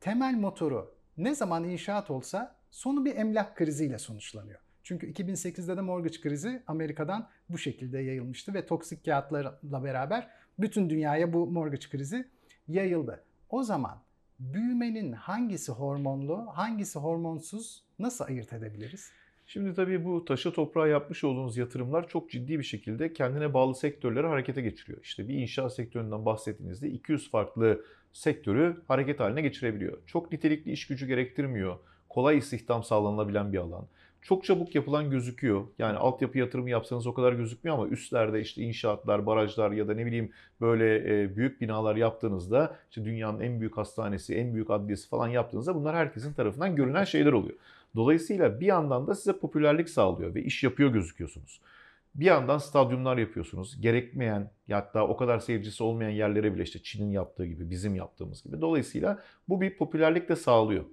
temel 0.00 0.34
motoru 0.34 0.94
ne 1.16 1.34
zaman 1.34 1.64
inşaat 1.64 2.10
olsa 2.10 2.56
sonu 2.70 3.04
bir 3.04 3.16
emlak 3.16 3.56
kriziyle 3.56 3.98
sonuçlanıyor. 3.98 4.60
Çünkü 4.82 5.12
2008'de 5.12 5.76
de 5.76 5.80
mortgage 5.80 6.20
krizi 6.20 6.62
Amerika'dan 6.66 7.28
bu 7.48 7.58
şekilde 7.58 7.98
yayılmıştı 7.98 8.54
ve 8.54 8.66
toksik 8.66 9.04
kağıtlarla 9.04 9.84
beraber 9.84 10.30
bütün 10.58 10.90
dünyaya 10.90 11.32
bu 11.32 11.46
mortgage 11.46 11.88
krizi 11.88 12.28
yayıldı. 12.68 13.24
O 13.50 13.62
zaman 13.62 14.02
büyümenin 14.40 15.12
hangisi 15.12 15.72
hormonlu, 15.72 16.46
hangisi 16.52 16.98
hormonsuz 16.98 17.82
nasıl 17.98 18.24
ayırt 18.24 18.52
edebiliriz? 18.52 19.10
Şimdi 19.46 19.74
tabii 19.74 20.04
bu 20.04 20.24
taşı 20.24 20.52
toprağa 20.52 20.86
yapmış 20.86 21.24
olduğunuz 21.24 21.56
yatırımlar 21.56 22.08
çok 22.08 22.30
ciddi 22.30 22.58
bir 22.58 22.64
şekilde 22.64 23.12
kendine 23.12 23.54
bağlı 23.54 23.74
sektörleri 23.74 24.26
harekete 24.26 24.62
geçiriyor. 24.62 24.98
İşte 25.02 25.28
bir 25.28 25.34
inşaat 25.34 25.74
sektöründen 25.74 26.24
bahsettiğinizde 26.24 26.90
200 26.90 27.30
farklı 27.30 27.84
sektörü 28.12 28.82
hareket 28.88 29.20
haline 29.20 29.42
geçirebiliyor. 29.42 29.98
Çok 30.06 30.32
nitelikli 30.32 30.72
iş 30.72 30.86
gücü 30.86 31.06
gerektirmiyor. 31.06 31.78
Kolay 32.08 32.38
istihdam 32.38 32.84
sağlanabilen 32.84 33.52
bir 33.52 33.58
alan. 33.58 33.86
Çok 34.22 34.44
çabuk 34.44 34.74
yapılan 34.74 35.10
gözüküyor. 35.10 35.64
Yani 35.78 35.98
altyapı 35.98 36.38
yatırımı 36.38 36.70
yapsanız 36.70 37.06
o 37.06 37.14
kadar 37.14 37.32
gözükmüyor 37.32 37.76
ama 37.78 37.88
üstlerde 37.88 38.40
işte 38.40 38.62
inşaatlar, 38.62 39.26
barajlar 39.26 39.70
ya 39.70 39.88
da 39.88 39.94
ne 39.94 40.06
bileyim 40.06 40.32
böyle 40.60 40.96
e, 41.22 41.36
büyük 41.36 41.60
binalar 41.60 41.96
yaptığınızda 41.96 42.76
işte 42.90 43.04
dünyanın 43.04 43.40
en 43.40 43.60
büyük 43.60 43.76
hastanesi, 43.76 44.34
en 44.34 44.54
büyük 44.54 44.70
adliyesi 44.70 45.08
falan 45.08 45.28
yaptığınızda 45.28 45.74
bunlar 45.74 45.96
herkesin 45.96 46.34
tarafından 46.34 46.76
görünen 46.76 47.04
şeyler 47.04 47.32
oluyor. 47.32 47.56
Dolayısıyla 47.96 48.60
bir 48.60 48.66
yandan 48.66 49.06
da 49.06 49.14
size 49.14 49.32
popülerlik 49.32 49.88
sağlıyor 49.88 50.34
ve 50.34 50.42
iş 50.42 50.62
yapıyor 50.62 50.90
gözüküyorsunuz. 50.90 51.60
Bir 52.14 52.24
yandan 52.24 52.58
stadyumlar 52.58 53.18
yapıyorsunuz. 53.18 53.80
Gerekmeyen 53.80 54.50
hatta 54.70 55.06
o 55.08 55.16
kadar 55.16 55.38
seyircisi 55.38 55.82
olmayan 55.82 56.10
yerlere 56.10 56.54
bile 56.54 56.62
işte 56.62 56.82
Çin'in 56.82 57.10
yaptığı 57.10 57.46
gibi, 57.46 57.70
bizim 57.70 57.94
yaptığımız 57.94 58.42
gibi. 58.42 58.60
Dolayısıyla 58.60 59.22
bu 59.48 59.60
bir 59.60 59.76
popülerlik 59.76 60.28
de 60.28 60.36
sağlıyor. 60.36 60.84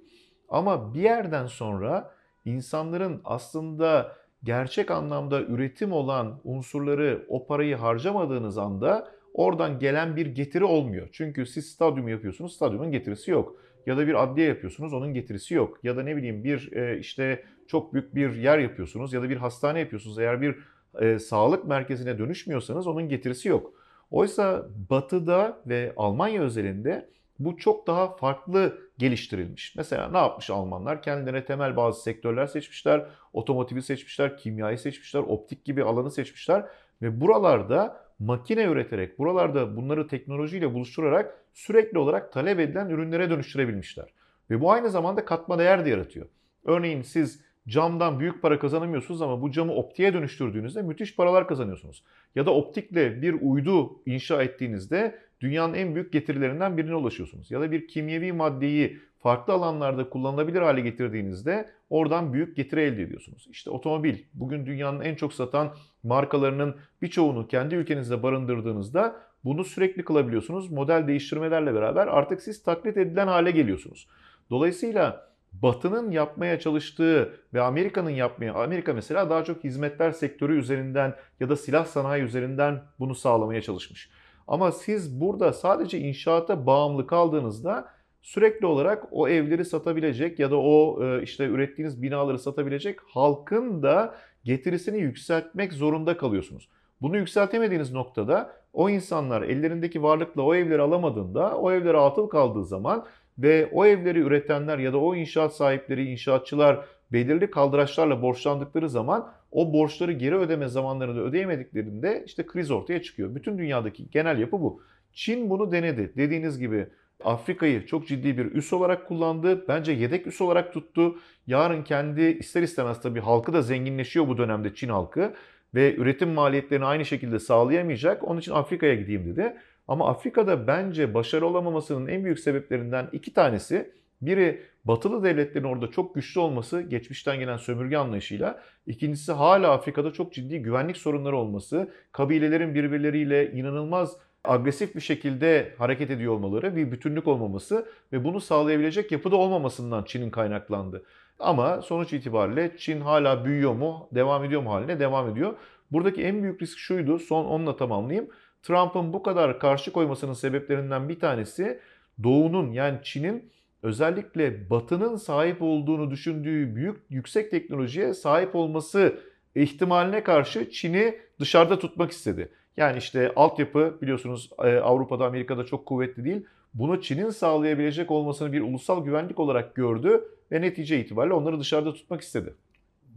Ama 0.50 0.93
bir 0.93 1.01
yerden 1.01 1.48
sonra 1.48 2.17
insanların 2.48 3.22
aslında 3.25 4.16
gerçek 4.44 4.92
anlamda 4.92 5.42
üretim 5.42 5.92
olan 5.92 6.42
unsurları 6.44 7.25
o 7.27 7.48
parayı 7.48 7.75
harcamadığınız 7.75 8.58
anda 8.58 9.12
oradan 9.34 9.80
gelen 9.80 10.16
bir 10.16 10.25
getiri 10.25 10.63
olmuyor. 10.63 11.10
Çünkü 11.12 11.46
siz 11.46 11.72
stadyum 11.72 12.08
yapıyorsunuz, 12.08 12.56
stadyumun 12.56 12.92
getirisi 12.92 13.32
yok. 13.32 13.56
Ya 13.86 13.98
da 13.98 14.08
bir 14.08 14.24
adliye 14.24 14.48
yapıyorsunuz, 14.48 14.94
onun 14.94 15.13
getirisi 15.13 15.54
yok. 15.54 15.80
Ya 15.84 15.98
da 15.98 16.04
ne 16.04 16.16
bileyim 16.16 16.44
bir 16.44 16.72
e, 16.74 17.00
işte 17.00 17.44
çok 17.68 17.94
büyük 17.94 18.16
bir 18.16 18.36
yer 18.36 18.60
yapıyorsunuz 18.60 19.13
ya 19.13 19.22
da 19.22 19.30
bir 19.30 19.38
hastane 19.38 19.80
yapıyorsunuz. 19.80 20.20
Eğer 20.20 20.42
bir 20.42 20.56
e, 21.01 21.20
sağlık 21.20 21.66
merkezine 21.66 22.18
dönüşmüyorsanız 22.18 22.88
onun 22.88 23.10
getirisi 23.10 23.50
yok. 23.50 23.74
Oysa 24.12 24.68
Batı'da 24.89 25.62
ve 25.66 25.94
Almanya 25.98 26.42
özelinde 26.42 27.10
bu 27.39 27.58
çok 27.58 27.88
daha 27.88 28.15
farklı 28.15 28.77
geliştirilmiş. 28.98 29.75
Mesela 29.75 30.10
ne 30.10 30.17
yapmış 30.17 30.50
Almanlar? 30.50 31.01
Kendilerine 31.01 31.46
temel 31.46 31.75
bazı 31.75 32.01
sektörler 32.01 32.48
seçmişler. 32.48 33.06
Otomotivi 33.34 33.82
seçmişler, 33.82 34.38
kimyayı 34.38 34.77
seçmişler, 34.77 35.20
optik 35.20 35.65
gibi 35.65 35.84
alanı 35.84 36.12
seçmişler. 36.12 36.65
Ve 37.01 37.22
buralarda 37.22 38.08
makine 38.20 38.63
üreterek, 38.63 39.20
buralarda 39.20 39.75
bunları 39.75 40.08
teknolojiyle 40.08 40.74
buluşturarak 40.74 41.38
sürekli 41.53 41.98
olarak 41.98 42.34
talep 42.34 42.60
edilen 42.60 42.89
ürünlere 42.89 43.29
dönüştürebilmişler. 43.29 44.06
Ve 44.50 44.62
bu 44.62 44.72
aynı 44.72 44.89
zamanda 44.89 45.25
katma 45.25 45.60
değer 45.60 45.86
de 45.86 45.89
yaratıyor. 45.89 46.25
Örneğin 46.65 47.01
siz 47.01 47.41
camdan 47.67 48.20
büyük 48.20 48.41
para 48.41 48.60
kazanamıyorsunuz 48.60 49.22
ama 49.22 49.41
bu 49.41 49.51
camı 49.51 49.74
optiğe 49.74 50.13
dönüştürdüğünüzde 50.13 50.82
müthiş 50.82 51.15
paralar 51.15 51.48
kazanıyorsunuz. 51.48 52.03
Ya 52.36 52.46
da 52.46 52.53
optikle 52.53 53.22
bir 53.22 53.34
uydu 53.41 54.01
inşa 54.06 54.44
ettiğinizde 54.44 55.20
dünyanın 55.41 55.74
en 55.74 55.96
büyük 55.96 56.13
getirilerinden 56.13 56.77
birine 56.77 56.96
ulaşıyorsunuz. 56.96 57.51
Ya 57.51 57.62
da 57.62 57.72
bir 57.72 57.88
kimyevi 57.88 58.34
maddeyi 58.34 59.00
farklı 59.20 59.53
alanlarda 59.53 60.10
kullanılabilir 60.10 60.62
hale 60.62 60.82
getirdiğinizde 60.82 61.70
oradan 61.89 62.34
büyük 62.34 62.56
getiri 62.56 62.82
elde 62.82 63.01
ediyorsunuz. 63.01 63.48
İşte 63.51 63.70
otomobil 63.70 64.17
bugün 64.34 64.65
dünyanın 64.65 65.01
en 65.01 65.15
çok 65.15 65.34
satan 65.34 65.75
markalarının 66.03 66.75
birçoğunu 67.01 67.48
kendi 67.48 67.75
ülkenizde 67.75 68.24
barındırdığınızda 68.24 69.15
bunu 69.44 69.63
sürekli 69.63 70.06
kılabiliyorsunuz. 70.06 70.72
Model 70.72 71.08
değiştirmelerle 71.08 71.74
beraber 71.74 72.08
artık 72.08 72.41
siz 72.41 72.63
taklit 72.63 72.98
edilen 72.98 73.27
hale 73.27 73.51
geliyorsunuz. 73.51 74.08
Dolayısıyla 74.50 75.27
Batı'nın 75.53 76.12
yapmaya 76.12 76.60
çalıştığı 76.60 77.34
ve 77.53 77.62
Amerika'nın 77.62 78.10
yapmaya, 78.10 78.53
Amerika 78.53 78.94
mesela 78.94 79.29
daha 79.29 79.44
çok 79.44 79.63
hizmetler 79.63 80.12
sektörü 80.12 80.60
üzerinden 80.60 81.15
ya 81.39 81.50
da 81.50 81.56
silah 81.56 81.86
sanayi 81.86 82.24
üzerinden 82.24 82.84
bunu 83.00 83.15
sağlamaya 83.15 83.62
çalışmış. 83.62 84.10
Ama 84.48 84.72
siz 84.72 85.22
burada 85.22 85.54
sadece 85.54 86.00
inşaata 86.00 86.66
bağımlı 86.66 87.08
kaldığınızda 87.08 87.88
sürekli 88.22 88.66
olarak 88.66 89.08
o 89.12 89.27
evleri 89.27 89.66
satabilecek 89.66 90.39
ya 90.39 90.51
da 90.51 90.58
o 90.60 91.04
e, 91.04 91.24
işte 91.24 91.46
ürettiğiniz 91.46 92.01
binaları 92.01 92.39
satabilecek 92.39 93.00
halkın 93.08 93.84
da 93.84 94.16
getirisini 94.44 94.98
yükseltmek 94.98 95.74
zorunda 95.74 96.18
kalıyorsunuz. 96.18 96.70
Bunu 97.01 97.18
yükseltemediğiniz 97.18 97.92
noktada 97.92 98.54
o 98.74 98.89
insanlar 98.89 99.42
ellerindeki 99.42 100.04
varlıkla 100.04 100.42
o 100.42 100.56
evleri 100.56 100.82
alamadığında, 100.82 101.58
o 101.58 101.72
evlere 101.72 101.98
atıl 101.98 102.27
kaldığı 102.27 102.66
zaman 102.66 103.06
ve 103.38 103.70
o 103.74 103.86
evleri 103.86 104.20
üretenler 104.20 104.77
ya 104.77 104.94
da 104.94 104.98
o 104.98 105.16
inşaat 105.16 105.56
sahipleri, 105.56 106.12
inşaatçılar 106.12 106.86
belirli 107.12 107.51
kaldıraçlarla 107.51 108.22
borçlandıkları 108.22 108.89
zaman 108.89 109.32
o 109.51 109.74
borçları 109.74 110.12
geri 110.12 110.36
ödeme 110.36 110.68
zamanlarında 110.68 111.22
ödeyemediklerinde 111.22 112.24
işte 112.25 112.46
kriz 112.46 112.72
ortaya 112.72 113.01
çıkıyor. 113.01 113.36
Bütün 113.36 113.58
dünyadaki 113.58 114.10
genel 114.10 114.39
yapı 114.39 114.62
bu. 114.62 114.82
Çin 115.13 115.50
bunu 115.50 115.72
denedi. 115.72 116.13
Dediğiniz 116.18 116.60
gibi 116.60 116.88
Afrika'yı 117.24 117.86
çok 117.86 118.08
ciddi 118.08 118.38
bir 118.38 118.46
üs 118.46 118.74
olarak 118.74 119.08
kullandı. 119.08 119.68
Bence 119.68 119.92
yedek 119.92 120.27
üs 120.27 120.42
olarak 120.42 120.74
tuttu. 120.74 121.20
Yarın 121.48 121.84
kendi 121.84 122.22
ister 122.22 122.62
istemez 122.62 123.01
tabii 123.01 123.20
halkı 123.20 123.54
da 123.54 123.62
zenginleşiyor 123.62 124.27
bu 124.27 124.38
dönemde 124.38 124.75
Çin 124.75 124.89
halkı 124.89 125.34
ve 125.75 125.96
üretim 125.96 126.30
maliyetlerini 126.30 126.86
aynı 126.86 127.06
şekilde 127.06 127.39
sağlayamayacak. 127.39 128.24
Onun 128.24 128.39
için 128.39 128.51
Afrika'ya 128.51 128.96
gideyim 128.96 129.25
dedi. 129.25 129.54
Ama 129.88 130.10
Afrika'da 130.10 130.68
bence 130.68 131.13
başarı 131.13 131.46
olamamasının 131.46 132.08
en 132.08 132.24
büyük 132.24 132.39
sebeplerinden 132.39 133.10
iki 133.12 133.34
tanesi 133.34 133.92
biri 134.22 134.64
batılı 134.86 135.24
devletlerin 135.24 135.66
orada 135.66 135.88
çok 135.88 136.16
güçlü 136.16 136.40
olması 136.40 136.82
geçmişten 136.82 137.40
gelen 137.40 137.58
sömürge 137.58 137.98
anlayışıyla. 137.98 138.62
İkincisi 138.86 139.32
hala 139.32 139.72
Afrika'da 139.72 140.14
çok 140.14 140.34
ciddi 140.34 140.60
güvenlik 140.60 140.98
sorunları 140.98 141.38
olması, 141.38 141.92
kabilelerin 142.12 142.76
birbirleriyle 142.76 143.52
inanılmaz 143.52 144.18
agresif 144.44 144.96
bir 144.96 145.02
şekilde 145.02 145.74
hareket 145.78 146.12
ediyor 146.12 146.34
olmaları, 146.34 146.76
bir 146.76 146.92
bütünlük 146.92 147.28
olmaması 147.28 147.88
ve 148.14 148.24
bunu 148.24 148.42
sağlayabilecek 148.42 149.12
yapıda 149.12 149.36
olmamasından 149.36 150.04
Çin'in 150.04 150.30
kaynaklandı. 150.30 151.04
Ama 151.40 151.82
sonuç 151.82 152.14
itibariyle 152.14 152.78
Çin 152.78 153.02
hala 153.02 153.46
büyüyor 153.46 153.74
mu, 153.74 154.10
devam 154.12 154.44
ediyor 154.44 154.62
mu 154.62 154.74
haline 154.74 155.00
devam 155.00 155.30
ediyor. 155.30 155.54
Buradaki 155.92 156.24
en 156.24 156.44
büyük 156.44 156.62
risk 156.62 156.78
şuydu, 156.78 157.20
son 157.20 157.46
onunla 157.46 157.76
tamamlayayım. 157.76 158.30
Trump'ın 158.64 159.14
bu 159.14 159.24
kadar 159.24 159.60
karşı 159.60 159.92
koymasının 159.92 160.34
sebeplerinden 160.34 161.10
bir 161.10 161.20
tanesi 161.20 161.80
Doğu'nun 162.24 162.72
yani 162.72 162.98
Çin'in 163.04 163.52
özellikle 163.88 164.70
Batı'nın 164.70 165.15
sahip 165.15 165.62
olduğunu 165.62 166.12
düşündüğü 166.12 166.75
büyük 166.75 166.98
yüksek 167.10 167.51
teknolojiye 167.51 168.13
sahip 168.13 168.56
olması 168.56 169.15
ihtimaline 169.56 170.24
karşı 170.24 170.72
Çin'i 170.72 171.17
dışarıda 171.39 171.79
tutmak 171.79 172.12
istedi. 172.12 172.50
Yani 172.77 172.98
işte 172.98 173.32
altyapı 173.36 173.98
biliyorsunuz 174.01 174.50
e, 174.63 174.75
Avrupa'da 174.77 175.25
Amerika'da 175.25 175.65
çok 175.65 175.86
kuvvetli 175.86 176.24
değil. 176.25 176.46
Bunu 176.74 177.01
Çin'in 177.01 177.29
sağlayabilecek 177.29 178.12
olmasını 178.12 178.53
bir 178.53 178.62
ulusal 178.62 179.03
güvenlik 179.06 179.39
olarak 179.39 179.75
gördü 179.75 180.24
ve 180.51 180.62
netice 180.62 181.00
itibariyle 181.00 181.34
onları 181.34 181.60
dışarıda 181.60 181.94
tutmak 181.94 182.22
istedi. 182.22 182.53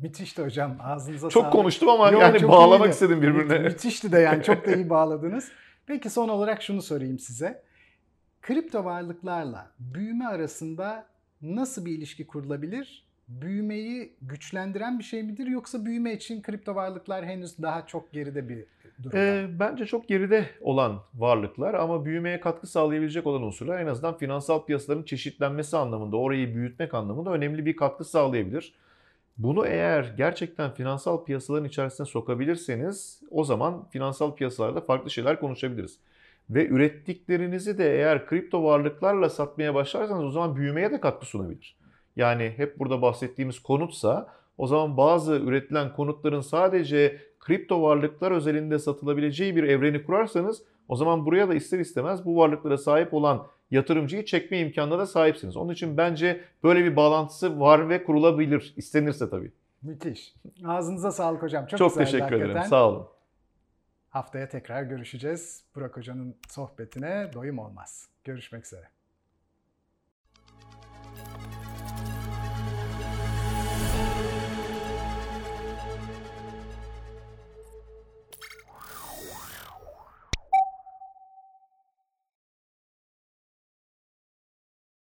Müthişti 0.03 0.43
hocam. 0.43 0.77
Ağzınıza 0.83 1.29
Çok 1.29 1.43
sağlık. 1.43 1.53
konuştum 1.53 1.89
ama 1.89 2.11
Yok, 2.11 2.23
yani 2.23 2.49
bağlamak 2.49 2.81
iyiydi. 2.87 2.91
istedim 2.93 3.23
birbirine. 3.23 3.59
Mü- 3.59 3.65
Müthişti 3.65 4.13
de 4.13 4.19
yani 4.19 4.43
çok 4.43 4.67
da 4.67 4.73
iyi 4.77 4.91
bağladınız. 4.91 5.49
Peki 5.87 6.11
son 6.11 6.29
olarak 6.29 6.63
şunu 6.63 6.83
sorayım 6.83 7.19
size. 7.19 7.63
Kripto 8.43 8.85
varlıklarla 8.85 9.71
büyüme 9.79 10.27
arasında 10.27 11.07
nasıl 11.43 11.85
bir 11.85 11.93
ilişki 11.93 12.27
kurulabilir? 12.27 13.05
Büyümeyi 13.29 14.13
güçlendiren 14.23 14.99
bir 14.99 15.05
şey 15.05 15.23
midir 15.23 15.47
yoksa 15.47 15.85
büyüme 15.85 16.13
için 16.13 16.43
kripto 16.43 16.75
varlıklar 16.75 17.25
henüz 17.25 17.63
daha 17.63 17.87
çok 17.87 18.13
geride 18.13 18.49
bir 18.49 18.65
durumda? 19.03 19.19
Ee, 19.19 19.47
bence 19.61 19.87
çok 19.87 20.09
geride 20.09 20.47
olan 20.61 21.01
varlıklar 21.15 21.75
ama 21.75 22.05
büyümeye 22.05 22.41
katkı 22.41 22.67
sağlayabilecek 22.67 23.27
olan 23.27 23.43
unsurlar 23.43 23.81
en 23.81 23.87
azından 23.87 24.19
finansal 24.19 24.65
piyasaların 24.65 25.03
çeşitlenmesi 25.03 25.77
anlamında, 25.77 26.17
orayı 26.17 26.55
büyütmek 26.55 26.95
anlamında 26.95 27.31
önemli 27.31 27.67
bir 27.67 27.77
katkı 27.77 28.05
sağlayabilir. 28.05 28.75
Bunu 29.39 29.67
eğer 29.67 30.15
gerçekten 30.17 30.71
finansal 30.75 31.25
piyasaların 31.25 31.69
içerisine 31.69 32.07
sokabilirseniz 32.07 33.23
o 33.31 33.45
zaman 33.45 33.89
finansal 33.91 34.35
piyasalarda 34.35 34.81
farklı 34.81 35.11
şeyler 35.11 35.41
konuşabiliriz. 35.41 35.99
Ve 36.51 36.67
ürettiklerinizi 36.67 37.79
de 37.79 37.95
eğer 37.95 38.27
kripto 38.27 38.65
varlıklarla 38.65 39.31
satmaya 39.31 39.75
başlarsanız 39.75 40.25
o 40.25 40.31
zaman 40.31 40.57
büyümeye 40.57 40.91
de 40.91 41.01
katkı 41.01 41.27
sunabilir. 41.27 41.77
Yani 42.17 42.53
hep 42.57 42.79
burada 42.79 43.03
bahsettiğimiz 43.03 43.59
konutsa 43.59 44.29
o 44.59 44.67
zaman 44.67 44.97
bazı 44.97 45.35
üretilen 45.35 45.93
konutların 45.93 46.41
sadece 46.41 47.19
kripto 47.41 47.83
varlıklar 47.83 48.31
özelinde 48.31 48.79
satılabileceği 48.79 49.57
bir 49.57 49.65
evreni 49.65 50.03
kurarsanız 50.03 50.63
o 50.89 50.97
zaman 50.97 51.27
buraya 51.27 51.49
da 51.49 51.55
ister 51.55 51.79
istemez 51.79 52.25
bu 52.25 52.37
varlıklara 52.37 52.79
sahip 52.79 53.15
olan 53.15 53.47
yatırımcıyı 53.71 54.25
çekme 54.25 54.59
imkanına 54.59 54.99
da 54.99 55.07
sahipsiniz. 55.07 55.57
Onun 55.57 55.73
için 55.73 55.97
bence 55.97 56.41
böyle 56.65 56.85
bir 56.85 56.97
bağlantısı 56.97 57.61
var 57.61 57.89
ve 57.89 58.05
kurulabilir 58.05 58.75
istenirse 58.77 59.31
tabii. 59.31 59.53
Müthiş. 59.83 60.35
Ağzınıza 60.67 61.11
sağlık 61.11 61.43
hocam. 61.43 61.67
Çok, 61.67 61.79
Çok, 61.79 61.95
teşekkür 61.95 62.27
ederim. 62.27 62.41
hakikaten. 62.41 62.69
Sağ 62.69 62.89
olun. 62.89 63.07
Haftaya 64.11 64.49
tekrar 64.49 64.83
görüşeceğiz. 64.83 65.65
Burak 65.75 65.97
Hoca'nın 65.97 66.37
sohbetine 66.49 67.31
doyum 67.33 67.59
olmaz. 67.59 68.09
Görüşmek 68.25 68.67
üzere. 68.67 69.00